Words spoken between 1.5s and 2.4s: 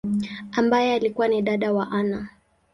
wa Anna.